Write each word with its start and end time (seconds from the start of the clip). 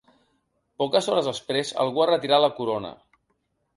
Poques 0.83 1.09
hores 1.11 1.29
després, 1.31 1.73
algú 1.85 2.05
ha 2.07 2.11
retirat 2.13 2.43
la 2.47 2.53
corona. 2.61 2.95